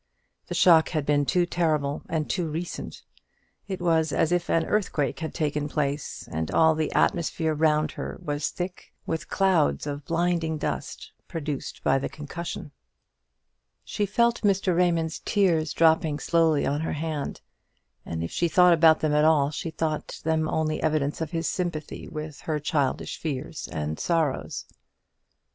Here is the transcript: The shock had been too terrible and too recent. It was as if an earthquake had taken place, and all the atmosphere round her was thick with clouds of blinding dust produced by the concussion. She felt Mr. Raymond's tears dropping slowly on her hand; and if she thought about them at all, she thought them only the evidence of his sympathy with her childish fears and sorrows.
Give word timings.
The 0.47 0.55
shock 0.55 0.89
had 0.89 1.05
been 1.05 1.27
too 1.27 1.45
terrible 1.45 2.01
and 2.09 2.27
too 2.27 2.47
recent. 2.49 3.03
It 3.67 3.79
was 3.79 4.11
as 4.11 4.31
if 4.31 4.49
an 4.49 4.65
earthquake 4.65 5.19
had 5.19 5.31
taken 5.31 5.69
place, 5.69 6.27
and 6.31 6.49
all 6.49 6.73
the 6.73 6.91
atmosphere 6.93 7.53
round 7.53 7.91
her 7.91 8.17
was 8.19 8.49
thick 8.49 8.93
with 9.05 9.29
clouds 9.29 9.85
of 9.85 10.03
blinding 10.03 10.57
dust 10.57 11.11
produced 11.27 11.83
by 11.83 11.99
the 11.99 12.09
concussion. 12.09 12.71
She 13.83 14.07
felt 14.07 14.41
Mr. 14.41 14.75
Raymond's 14.75 15.19
tears 15.23 15.71
dropping 15.71 16.17
slowly 16.17 16.65
on 16.65 16.81
her 16.81 16.93
hand; 16.93 17.41
and 18.03 18.23
if 18.23 18.31
she 18.31 18.47
thought 18.47 18.73
about 18.73 19.01
them 19.01 19.13
at 19.13 19.23
all, 19.23 19.51
she 19.51 19.69
thought 19.69 20.19
them 20.23 20.49
only 20.49 20.77
the 20.77 20.83
evidence 20.83 21.21
of 21.21 21.29
his 21.29 21.45
sympathy 21.47 22.07
with 22.07 22.39
her 22.41 22.59
childish 22.59 23.19
fears 23.19 23.67
and 23.67 23.99
sorrows. 23.99 24.65